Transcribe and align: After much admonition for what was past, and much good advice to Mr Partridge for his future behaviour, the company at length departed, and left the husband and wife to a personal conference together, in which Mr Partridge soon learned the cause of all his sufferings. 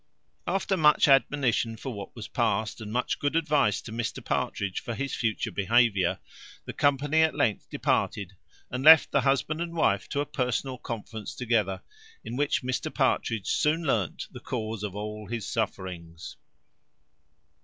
After 0.47 0.75
much 0.75 1.07
admonition 1.07 1.77
for 1.77 1.93
what 1.93 2.15
was 2.15 2.27
past, 2.27 2.81
and 2.81 2.91
much 2.91 3.19
good 3.19 3.35
advice 3.35 3.81
to 3.83 3.91
Mr 3.91 4.25
Partridge 4.25 4.79
for 4.79 4.95
his 4.95 5.13
future 5.13 5.51
behaviour, 5.51 6.17
the 6.65 6.73
company 6.73 7.21
at 7.21 7.35
length 7.35 7.69
departed, 7.69 8.33
and 8.71 8.83
left 8.83 9.11
the 9.11 9.21
husband 9.21 9.61
and 9.61 9.73
wife 9.75 10.09
to 10.09 10.19
a 10.19 10.25
personal 10.25 10.79
conference 10.79 11.35
together, 11.35 11.83
in 12.23 12.35
which 12.35 12.63
Mr 12.63 12.91
Partridge 12.91 13.49
soon 13.51 13.83
learned 13.83 14.25
the 14.31 14.39
cause 14.39 14.81
of 14.81 14.95
all 14.95 15.27
his 15.27 15.47
sufferings. 15.47 16.35